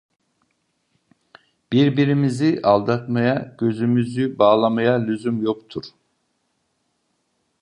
Birbirimizi 1.73 2.59
aldatmaya, 2.63 3.55
gözümüzü 3.59 4.39
bağlamaya 4.39 4.93
lüzum 5.05 5.43
yoktur. 5.43 5.83